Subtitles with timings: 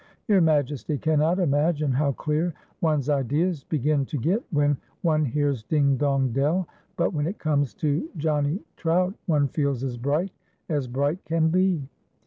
[0.27, 5.61] Your Majesty can not imagine how clear one's ideas begin to get when one hears'
[5.69, 10.31] Ding, dong, dell,' but when it comes to Johnny Trout, one feels as bright
[10.69, 11.87] as bright can be."